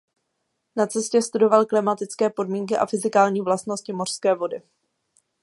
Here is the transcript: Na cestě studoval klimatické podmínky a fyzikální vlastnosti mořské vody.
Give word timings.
Na 0.75 0.87
cestě 0.87 1.21
studoval 1.21 1.65
klimatické 1.65 2.29
podmínky 2.29 2.77
a 2.77 2.85
fyzikální 2.85 3.41
vlastnosti 3.41 3.93
mořské 3.93 4.35
vody. 4.35 4.61